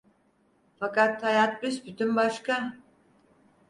Fakat 0.79 1.23
hayat 1.23 1.63
büsbütün 1.63 2.15
başka… 2.15 2.73